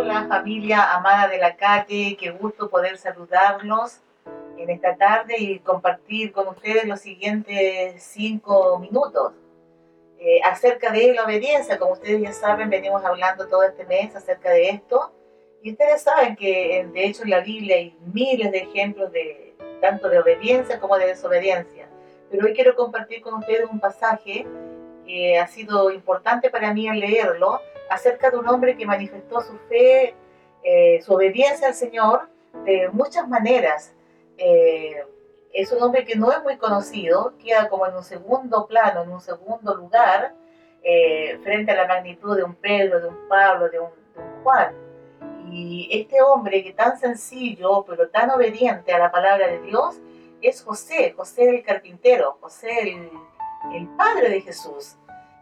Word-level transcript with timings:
Hola 0.00 0.24
familia 0.26 0.94
amada 0.94 1.28
de 1.28 1.36
la 1.36 1.56
Cate, 1.56 2.16
qué 2.18 2.30
gusto 2.30 2.70
poder 2.70 2.96
saludarlos 2.96 4.00
en 4.56 4.70
esta 4.70 4.96
tarde 4.96 5.36
y 5.38 5.58
compartir 5.58 6.32
con 6.32 6.48
ustedes 6.48 6.86
los 6.86 7.00
siguientes 7.00 8.02
cinco 8.02 8.78
minutos. 8.78 9.34
Eh, 10.18 10.40
acerca 10.42 10.90
de 10.90 11.12
la 11.12 11.24
obediencia, 11.24 11.78
como 11.78 11.92
ustedes 11.92 12.22
ya 12.22 12.32
saben, 12.32 12.70
venimos 12.70 13.04
hablando 13.04 13.46
todo 13.46 13.62
este 13.62 13.84
mes 13.84 14.16
acerca 14.16 14.48
de 14.48 14.70
esto. 14.70 15.12
Y 15.62 15.72
ustedes 15.72 16.00
saben 16.00 16.34
que 16.34 16.88
de 16.94 17.04
hecho 17.04 17.24
en 17.24 17.30
la 17.30 17.40
Biblia 17.40 17.76
hay 17.76 17.94
miles 18.00 18.50
de 18.52 18.58
ejemplos 18.58 19.12
de 19.12 19.54
tanto 19.82 20.08
de 20.08 20.18
obediencia 20.18 20.80
como 20.80 20.96
de 20.96 21.08
desobediencia. 21.08 21.90
Pero 22.30 22.46
hoy 22.46 22.54
quiero 22.54 22.74
compartir 22.74 23.20
con 23.20 23.34
ustedes 23.34 23.68
un 23.70 23.80
pasaje 23.80 24.46
que 25.04 25.38
ha 25.38 25.46
sido 25.46 25.90
importante 25.90 26.48
para 26.48 26.72
mí 26.72 26.88
al 26.88 27.00
leerlo, 27.00 27.60
acerca 27.90 28.30
de 28.30 28.38
un 28.38 28.48
hombre 28.48 28.76
que 28.76 28.86
manifestó 28.86 29.42
su 29.42 29.58
fe, 29.68 30.14
eh, 30.62 31.02
su 31.02 31.12
obediencia 31.12 31.66
al 31.66 31.74
Señor 31.74 32.30
de 32.64 32.88
muchas 32.92 33.28
maneras. 33.28 33.92
Eh, 34.38 35.04
es 35.52 35.72
un 35.72 35.82
hombre 35.82 36.04
que 36.04 36.14
no 36.14 36.30
es 36.30 36.40
muy 36.42 36.56
conocido, 36.56 37.34
queda 37.44 37.68
como 37.68 37.86
en 37.86 37.96
un 37.96 38.04
segundo 38.04 38.66
plano, 38.68 39.02
en 39.02 39.10
un 39.10 39.20
segundo 39.20 39.74
lugar, 39.74 40.34
eh, 40.84 41.38
frente 41.42 41.72
a 41.72 41.74
la 41.74 41.88
magnitud 41.88 42.36
de 42.36 42.44
un 42.44 42.54
Pedro, 42.54 43.00
de 43.00 43.08
un 43.08 43.28
Pablo, 43.28 43.68
de 43.68 43.80
un, 43.80 43.90
Juan. 44.44 44.72
Y 45.50 45.88
este 45.90 46.22
hombre 46.22 46.62
que 46.62 46.72
tan 46.72 46.96
sencillo, 46.98 47.84
pero 47.86 48.08
tan 48.08 48.30
obediente 48.30 48.92
a 48.92 48.98
la 48.98 49.10
palabra 49.10 49.48
de 49.48 49.60
Dios, 49.62 50.00
es 50.40 50.62
José, 50.62 51.12
José 51.16 51.50
el 51.50 51.62
carpintero, 51.64 52.38
José 52.40 52.70
el, 52.82 53.10
el 53.74 53.88
padre 53.96 54.30
de 54.30 54.40
Jesús, 54.40 54.96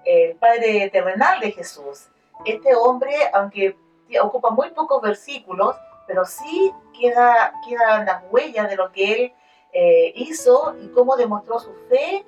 el 0.04 0.34
padre 0.36 0.88
terrenal 0.90 1.40
de 1.40 1.52
Jesús. 1.52 2.08
Este 2.44 2.74
hombre, 2.74 3.14
aunque 3.32 3.76
ocupa 4.22 4.50
muy 4.50 4.70
pocos 4.70 5.02
versículos, 5.02 5.76
pero 6.06 6.24
sí 6.24 6.72
queda, 6.98 7.52
quedan 7.68 8.06
las 8.06 8.22
huellas 8.30 8.68
de 8.68 8.76
lo 8.76 8.90
que 8.90 9.12
él 9.12 9.32
eh, 9.72 10.12
hizo 10.16 10.74
y 10.80 10.88
cómo 10.88 11.16
demostró 11.16 11.58
su 11.58 11.72
fe 11.88 12.24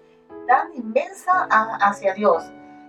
tan 0.47 0.75
inmensa 0.75 1.49
hacia 1.81 2.13
Dios. 2.13 2.45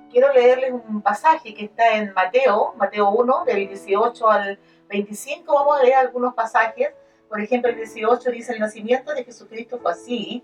Quiero 0.09 0.33
leerles 0.33 0.73
un 0.73 1.01
pasaje 1.01 1.53
que 1.53 1.65
está 1.65 1.95
en 1.95 2.13
Mateo, 2.13 2.73
Mateo 2.75 3.09
1, 3.11 3.45
del 3.45 3.69
18 3.69 4.29
al 4.29 4.59
25. 4.89 5.53
Vamos 5.53 5.79
a 5.79 5.83
leer 5.83 5.95
algunos 5.95 6.33
pasajes. 6.33 6.89
Por 7.29 7.39
ejemplo, 7.39 7.69
el 7.69 7.77
18 7.77 8.29
dice, 8.31 8.51
el 8.51 8.59
nacimiento 8.59 9.13
de 9.13 9.23
Jesucristo 9.23 9.79
fue 9.79 9.93
así. 9.93 10.43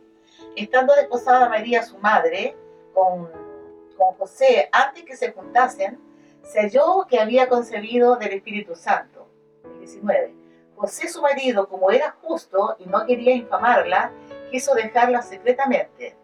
Estando 0.55 0.95
desposada 0.95 1.49
María, 1.49 1.83
su 1.83 1.97
madre, 1.97 2.55
con, 2.93 3.29
con 3.97 4.13
José, 4.17 4.69
antes 4.71 5.03
que 5.03 5.17
se 5.17 5.33
juntasen, 5.33 5.99
se 6.47 6.61
halló 6.61 7.05
que 7.09 7.19
había 7.19 7.49
concebido 7.49 8.15
del 8.15 8.33
Espíritu 8.33 8.75
Santo. 8.75 9.27
El 9.65 9.79
19. 9.79 10.33
José 10.75 11.09
su 11.09 11.21
marido, 11.21 11.67
como 11.67 11.91
era 11.91 12.15
justo 12.21 12.77
y 12.79 12.85
no 12.85 13.05
quería 13.05 13.35
infamarla, 13.35 14.11
quiso 14.51 14.73
dejarla 14.73 15.21
secretamente. 15.21 16.15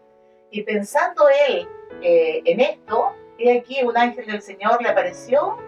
Y 0.50 0.62
pensando 0.62 1.24
él 1.48 1.68
eh, 2.00 2.42
en 2.44 2.60
esto, 2.60 3.12
he 3.38 3.58
aquí 3.58 3.82
un 3.82 3.96
ángel 3.96 4.26
del 4.26 4.40
Señor 4.40 4.80
le 4.80 4.88
apareció 4.88 5.58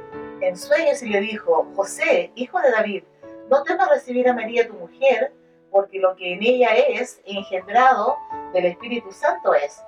en 0.40 0.56
sueños 0.56 1.02
y 1.02 1.08
le 1.08 1.20
dijo, 1.20 1.70
José, 1.74 2.30
hijo 2.34 2.60
de 2.60 2.70
David, 2.70 3.04
no 3.50 3.62
temas 3.62 3.88
recibir 3.90 4.28
a 4.28 4.34
María 4.34 4.66
tu 4.66 4.74
mujer, 4.74 5.32
porque 5.70 5.98
lo 5.98 6.14
que 6.16 6.34
en 6.34 6.42
ella 6.42 6.68
es 6.74 7.20
engendrado 7.24 8.16
del 8.52 8.66
Espíritu 8.66 9.12
Santo 9.12 9.52
es. 9.52 9.82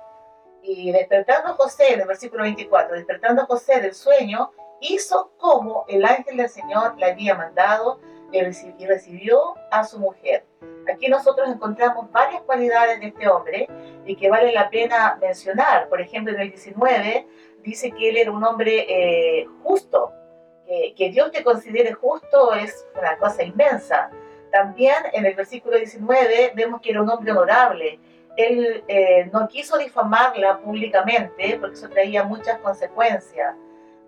Y 0.61 0.91
despertando 0.91 1.55
José, 1.55 1.93
en 1.93 2.01
el 2.01 2.07
versículo 2.07 2.43
24, 2.43 2.95
despertando 2.95 3.45
José 3.45 3.79
del 3.79 3.95
sueño, 3.95 4.51
hizo 4.81 5.31
como 5.37 5.85
el 5.87 6.05
ángel 6.05 6.37
del 6.37 6.49
Señor 6.49 6.97
le 6.97 7.11
había 7.11 7.35
mandado 7.35 7.99
y 8.31 8.41
recibió 8.85 9.55
a 9.71 9.83
su 9.83 9.99
mujer. 9.99 10.45
Aquí 10.91 11.07
nosotros 11.07 11.49
encontramos 11.49 12.11
varias 12.11 12.41
cualidades 12.43 12.99
de 12.99 13.07
este 13.07 13.27
hombre 13.27 13.67
y 14.05 14.15
que 14.15 14.29
vale 14.29 14.51
la 14.53 14.69
pena 14.69 15.17
mencionar. 15.21 15.89
Por 15.89 16.01
ejemplo, 16.01 16.33
en 16.33 16.41
el 16.41 16.49
19 16.49 17.27
dice 17.63 17.91
que 17.91 18.09
él 18.09 18.17
era 18.17 18.31
un 18.31 18.43
hombre 18.43 18.85
eh, 18.87 19.47
justo. 19.63 20.11
que 20.67 21.09
Dios 21.09 21.31
te 21.31 21.43
considere 21.43 21.93
justo 21.93 22.53
es 22.53 22.85
una 22.97 23.17
cosa 23.17 23.43
inmensa. 23.43 24.11
También 24.51 24.95
en 25.13 25.25
el 25.25 25.35
versículo 25.35 25.77
19 25.77 26.53
vemos 26.55 26.81
que 26.81 26.91
era 26.91 27.01
un 27.01 27.09
hombre 27.09 27.31
honorable. 27.31 27.99
Él 28.37 28.83
eh, 28.87 29.29
no 29.33 29.47
quiso 29.47 29.77
difamarla 29.77 30.59
públicamente 30.59 31.57
porque 31.59 31.75
eso 31.75 31.89
traía 31.89 32.23
muchas 32.23 32.57
consecuencias. 32.59 33.55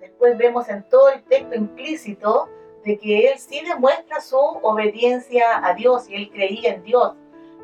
Después 0.01 0.37
vemos 0.37 0.67
en 0.67 0.83
todo 0.89 1.09
el 1.09 1.23
texto 1.23 1.55
implícito 1.55 2.49
de 2.83 2.97
que 2.97 3.27
él 3.27 3.37
sí 3.37 3.61
demuestra 3.63 4.19
su 4.19 4.37
obediencia 4.37 5.65
a 5.65 5.73
Dios 5.75 6.09
y 6.09 6.15
él 6.15 6.31
creía 6.31 6.73
en 6.73 6.83
Dios. 6.83 7.13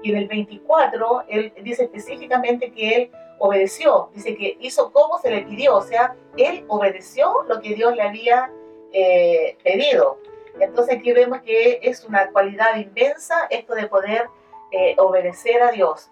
Y 0.04 0.12
en 0.12 0.18
el 0.18 0.28
24, 0.28 1.24
él 1.28 1.52
dice 1.64 1.86
específicamente 1.86 2.72
que 2.72 2.96
él 2.96 3.12
obedeció, 3.40 4.10
dice 4.14 4.36
que 4.36 4.58
hizo 4.60 4.92
como 4.92 5.20
se 5.20 5.32
le 5.32 5.42
pidió, 5.42 5.76
o 5.76 5.82
sea, 5.82 6.16
él 6.38 6.64
obedeció 6.68 7.44
lo 7.48 7.60
que 7.60 7.76
Dios 7.76 7.96
le 7.96 8.04
había 8.04 8.52
eh, 8.94 9.58
pedido. 9.64 10.20
Entonces 10.60 10.98
aquí 10.98 11.12
vemos 11.12 11.42
que 11.42 11.80
es 11.84 12.04
una 12.04 12.32
cualidad 12.32 12.78
inmensa 12.78 13.48
esto 13.50 13.76
de 13.76 13.88
poder 13.88 14.28
eh, 14.72 14.96
obedecer 14.98 15.62
a 15.62 15.72
Dios. 15.72 16.12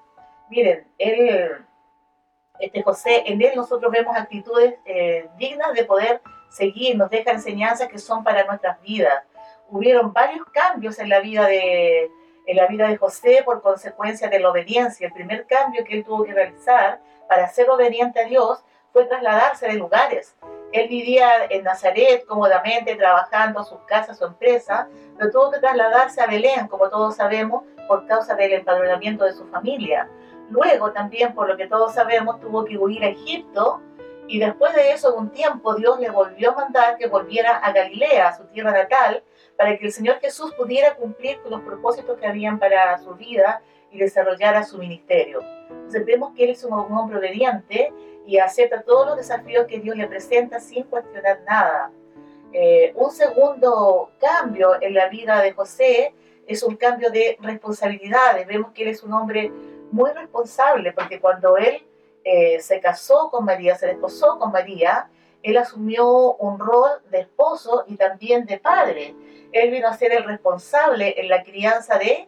Miren, 0.49 0.87
él, 0.97 1.65
este 2.59 2.83
José, 2.83 3.23
en 3.25 3.41
él 3.41 3.51
nosotros 3.55 3.91
vemos 3.91 4.15
actitudes 4.15 4.75
eh, 4.85 5.27
dignas 5.37 5.73
de 5.73 5.85
poder 5.85 6.21
seguir, 6.49 6.95
nos 6.97 7.09
deja 7.09 7.31
enseñanzas 7.31 7.87
que 7.87 7.99
son 7.99 8.23
para 8.23 8.45
nuestras 8.45 8.81
vidas. 8.81 9.23
Hubieron 9.69 10.13
varios 10.13 10.45
cambios 10.51 10.99
en 10.99 11.09
la 11.09 11.19
vida 11.19 11.47
de, 11.47 12.09
en 12.45 12.57
la 12.57 12.67
vida 12.67 12.87
de 12.87 12.97
José 12.97 13.41
por 13.43 13.61
consecuencia 13.61 14.29
de 14.29 14.39
la 14.39 14.49
obediencia. 14.49 15.07
El 15.07 15.13
primer 15.13 15.45
cambio 15.47 15.83
que 15.83 15.95
él 15.95 16.03
tuvo 16.03 16.23
que 16.23 16.33
realizar 16.33 17.01
para 17.27 17.47
ser 17.49 17.69
obediente 17.69 18.19
a 18.19 18.25
Dios 18.25 18.63
fue 18.93 19.05
trasladarse 19.05 19.67
de 19.67 19.73
lugares. 19.73 20.35
Él 20.71 20.87
vivía 20.87 21.29
en 21.49 21.63
Nazaret 21.63 22.25
cómodamente, 22.25 22.95
trabajando 22.95 23.63
su 23.63 23.83
casa, 23.85 24.13
su 24.13 24.25
empresa, 24.25 24.87
pero 25.17 25.31
tuvo 25.31 25.51
que 25.51 25.59
trasladarse 25.59 26.21
a 26.21 26.27
Belén, 26.27 26.67
como 26.67 26.89
todos 26.89 27.15
sabemos, 27.15 27.63
por 27.87 28.07
causa 28.07 28.35
del 28.35 28.53
empadronamiento 28.53 29.25
de 29.25 29.33
su 29.33 29.45
familia. 29.47 30.09
Luego 30.49 30.91
también, 30.91 31.33
por 31.33 31.47
lo 31.47 31.57
que 31.57 31.67
todos 31.67 31.93
sabemos, 31.93 32.39
tuvo 32.39 32.65
que 32.65 32.77
huir 32.77 33.03
a 33.03 33.09
Egipto 33.09 33.81
y 34.27 34.39
después 34.39 34.73
de 34.73 34.91
eso, 34.91 35.15
un 35.15 35.29
tiempo, 35.29 35.75
Dios 35.75 35.99
le 35.99 36.09
volvió 36.09 36.51
a 36.51 36.55
mandar 36.55 36.97
que 36.97 37.07
volviera 37.07 37.57
a 37.57 37.71
Galilea, 37.71 38.29
a 38.29 38.37
su 38.37 38.43
tierra 38.45 38.71
natal, 38.71 39.23
para 39.55 39.77
que 39.77 39.85
el 39.85 39.91
Señor 39.91 40.19
Jesús 40.19 40.53
pudiera 40.55 40.95
cumplir 40.95 41.39
con 41.41 41.51
los 41.51 41.61
propósitos 41.61 42.17
que 42.19 42.25
habían 42.25 42.57
para 42.57 42.97
su 42.97 43.13
vida 43.13 43.61
y 43.91 43.99
desarrollara 43.99 44.63
su 44.63 44.79
ministerio. 44.79 45.41
Entonces 45.69 46.05
vemos 46.05 46.33
que 46.35 46.45
él 46.45 46.49
es 46.51 46.63
un, 46.63 46.73
hombre 46.73 47.19
obediente 47.19 47.93
y 48.25 48.39
acepta 48.39 48.81
todos 48.81 49.05
los 49.05 49.17
desafíos 49.17 49.67
que 49.67 49.79
Dios 49.79 49.95
le 49.95 50.07
presenta 50.07 50.59
sin 50.59 50.83
cuestionar 50.85 51.41
nada. 51.47 51.91
Eh, 52.51 52.93
un 52.95 53.11
segundo 53.11 54.11
cambio 54.19 54.81
en 54.81 54.95
la 54.95 55.07
vida 55.07 55.41
de 55.41 55.51
José 55.51 56.15
es 56.47 56.63
un 56.63 56.75
cambio 56.75 57.11
de 57.11 57.37
responsabilidades. 57.41 58.47
Vemos 58.47 58.71
que 58.71 58.83
él 58.83 58.89
es 58.89 59.03
un 59.03 59.13
hombre 59.13 59.51
muy 59.91 60.11
responsable 60.11 60.93
porque 60.93 61.19
cuando 61.19 61.57
él 61.57 61.85
eh, 62.23 62.59
se 62.59 62.79
casó 62.79 63.29
con 63.29 63.45
María, 63.45 63.75
se 63.75 63.87
desposó 63.87 64.39
con 64.39 64.51
María, 64.51 65.09
él 65.43 65.57
asumió 65.57 66.33
un 66.35 66.59
rol 66.59 66.89
de 67.11 67.19
esposo 67.19 67.83
y 67.87 67.97
también 67.97 68.45
de 68.45 68.57
padre. 68.57 69.15
Él 69.51 69.69
vino 69.69 69.87
a 69.87 69.93
ser 69.95 70.11
el 70.11 70.23
responsable 70.23 71.19
en 71.21 71.29
la 71.29 71.43
crianza 71.43 71.99
de, 71.99 72.27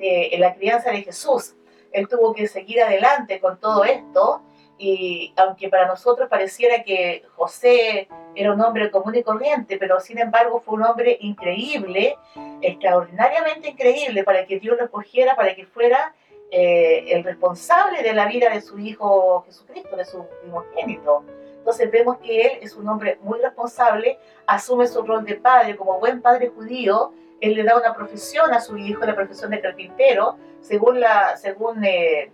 en 0.00 0.40
la 0.40 0.54
crianza 0.54 0.90
de 0.90 1.02
Jesús. 1.02 1.54
Él 1.92 2.08
tuvo 2.08 2.32
que 2.32 2.46
seguir 2.46 2.82
adelante 2.82 3.40
con 3.40 3.60
todo 3.60 3.84
esto 3.84 4.42
y 4.78 5.34
aunque 5.36 5.68
para 5.68 5.86
nosotros 5.86 6.30
pareciera 6.30 6.82
que 6.82 7.22
José 7.36 8.08
era 8.34 8.54
un 8.54 8.60
hombre 8.62 8.90
común 8.90 9.14
y 9.14 9.22
corriente, 9.22 9.76
pero 9.76 10.00
sin 10.00 10.18
embargo 10.18 10.60
fue 10.60 10.76
un 10.76 10.84
hombre 10.84 11.18
increíble, 11.20 12.16
extraordinariamente 12.62 13.70
increíble 13.70 14.24
para 14.24 14.46
que 14.46 14.58
Dios 14.58 14.76
lo 14.76 14.84
escogiera, 14.84 15.36
para 15.36 15.54
que 15.54 15.66
fuera 15.66 16.14
eh, 16.50 17.04
el 17.08 17.24
responsable 17.24 18.02
de 18.02 18.12
la 18.12 18.26
vida 18.26 18.50
de 18.50 18.60
su 18.60 18.78
Hijo 18.78 19.44
Jesucristo, 19.46 19.96
de 19.96 20.04
su 20.04 20.26
primogénito. 20.40 21.24
Entonces 21.58 21.90
vemos 21.90 22.18
que 22.18 22.42
él 22.42 22.52
es 22.62 22.74
un 22.74 22.88
hombre 22.88 23.18
muy 23.22 23.38
responsable, 23.40 24.18
asume 24.46 24.86
su 24.86 25.02
rol 25.02 25.24
de 25.24 25.36
padre 25.36 25.76
como 25.76 25.98
buen 26.00 26.22
padre 26.22 26.48
judío, 26.48 27.12
él 27.40 27.54
le 27.54 27.62
da 27.62 27.76
una 27.76 27.94
profesión 27.94 28.52
a 28.52 28.60
su 28.60 28.76
hijo, 28.76 29.04
la 29.04 29.14
profesión 29.14 29.50
de 29.50 29.60
carpintero, 29.60 30.36
según 30.60 31.00
la, 31.00 31.36
según, 31.36 31.84
eh, 31.84 32.32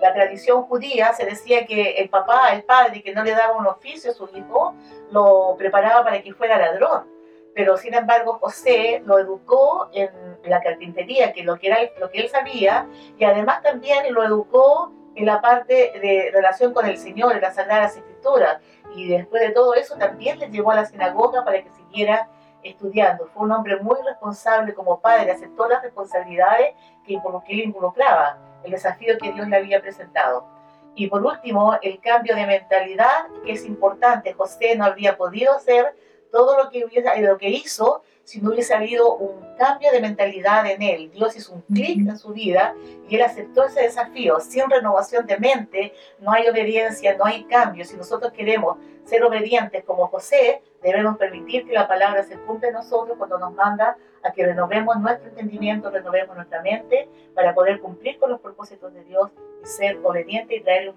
la 0.00 0.14
tradición 0.14 0.62
judía 0.62 1.12
se 1.12 1.26
decía 1.26 1.66
que 1.66 1.92
el 1.92 2.08
papá, 2.08 2.50
el 2.52 2.62
padre, 2.62 3.02
que 3.02 3.12
no 3.12 3.24
le 3.24 3.32
daba 3.32 3.56
un 3.56 3.66
oficio 3.66 4.10
a 4.10 4.14
su 4.14 4.28
hijo, 4.34 4.74
lo 5.10 5.56
preparaba 5.58 6.04
para 6.04 6.22
que 6.22 6.32
fuera 6.32 6.58
ladrón 6.58 7.17
pero 7.58 7.76
sin 7.76 7.92
embargo 7.92 8.38
José 8.40 9.02
lo 9.04 9.18
educó 9.18 9.90
en 9.92 10.08
la 10.44 10.60
carpintería, 10.60 11.32
que 11.32 11.42
lo 11.42 11.58
que, 11.58 11.66
era, 11.66 11.78
lo 11.98 12.08
que 12.08 12.20
él 12.20 12.28
sabía, 12.28 12.86
y 13.18 13.24
además 13.24 13.64
también 13.64 14.14
lo 14.14 14.22
educó 14.22 14.92
en 15.16 15.26
la 15.26 15.40
parte 15.40 15.90
de 16.00 16.30
relación 16.32 16.72
con 16.72 16.86
el 16.86 16.96
Señor, 16.98 17.34
en 17.34 17.40
las 17.40 17.56
Sagradas 17.56 17.96
Escrituras. 17.96 18.62
Y 18.94 19.08
después 19.08 19.42
de 19.42 19.50
todo 19.50 19.74
eso 19.74 19.96
también 19.96 20.38
le 20.38 20.50
llevó 20.50 20.70
a 20.70 20.76
la 20.76 20.86
sinagoga 20.86 21.44
para 21.44 21.60
que 21.60 21.68
siguiera 21.70 22.28
estudiando. 22.62 23.26
Fue 23.34 23.42
un 23.42 23.50
hombre 23.50 23.74
muy 23.80 23.96
responsable 24.06 24.72
como 24.72 25.00
padre, 25.00 25.32
aceptó 25.32 25.68
las 25.68 25.82
responsabilidades 25.82 26.76
que, 27.04 27.18
que 27.44 27.52
él 27.54 27.58
involucraba, 27.58 28.38
el 28.62 28.70
desafío 28.70 29.18
que 29.20 29.32
Dios 29.32 29.48
le 29.48 29.56
había 29.56 29.82
presentado. 29.82 30.46
Y 30.94 31.08
por 31.08 31.26
último, 31.26 31.76
el 31.82 31.98
cambio 31.98 32.36
de 32.36 32.46
mentalidad, 32.46 33.26
que 33.44 33.50
es 33.50 33.64
importante. 33.64 34.32
José 34.34 34.76
no 34.76 34.84
habría 34.84 35.16
podido 35.16 35.54
hacer 35.54 35.96
todo 36.30 36.62
lo 36.62 36.70
que, 36.70 36.84
hubiese, 36.84 37.20
lo 37.22 37.38
que 37.38 37.50
hizo 37.50 38.02
si 38.28 38.42
no 38.42 38.50
hubiese 38.50 38.74
habido 38.74 39.14
un 39.16 39.40
cambio 39.56 39.90
de 39.90 40.02
mentalidad 40.02 40.66
en 40.70 40.82
él. 40.82 41.10
Dios 41.12 41.34
hizo 41.34 41.54
un 41.54 41.62
clic 41.62 42.06
en 42.06 42.18
su 42.18 42.34
vida 42.34 42.74
y 43.08 43.16
él 43.16 43.22
aceptó 43.22 43.64
ese 43.64 43.80
desafío. 43.80 44.38
Sin 44.40 44.68
renovación 44.68 45.26
de 45.26 45.38
mente 45.38 45.94
no 46.20 46.32
hay 46.32 46.46
obediencia, 46.46 47.16
no 47.16 47.24
hay 47.24 47.44
cambio. 47.44 47.86
Si 47.86 47.96
nosotros 47.96 48.30
queremos 48.32 48.76
ser 49.04 49.24
obedientes 49.24 49.82
como 49.84 50.08
José, 50.08 50.60
debemos 50.82 51.16
permitir 51.16 51.66
que 51.66 51.72
la 51.72 51.88
palabra 51.88 52.22
se 52.22 52.36
cumpla 52.40 52.68
en 52.68 52.74
nosotros 52.74 53.16
cuando 53.16 53.38
nos 53.38 53.54
manda 53.54 53.96
a 54.22 54.30
que 54.30 54.44
renovemos 54.44 54.98
nuestro 54.98 55.30
entendimiento, 55.30 55.90
renovemos 55.90 56.36
nuestra 56.36 56.60
mente 56.60 57.08
para 57.34 57.54
poder 57.54 57.80
cumplir 57.80 58.18
con 58.18 58.30
los 58.30 58.40
propósitos 58.40 58.92
de 58.92 59.04
Dios 59.04 59.30
y 59.62 59.66
ser 59.66 59.98
obedientes 60.04 60.58
y 60.58 60.60
traer, 60.60 60.92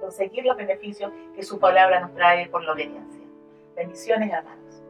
conseguir 0.00 0.46
los 0.46 0.56
beneficios 0.56 1.12
que 1.36 1.42
su 1.42 1.58
palabra 1.58 2.00
nos 2.00 2.14
trae 2.14 2.48
por 2.48 2.64
la 2.64 2.72
obediencia. 2.72 3.21
Bendiciones, 3.74 4.30
hermanos. 4.30 4.82